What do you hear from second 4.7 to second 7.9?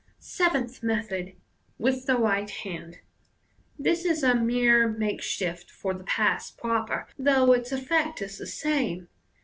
makeshift for the pass proper, though its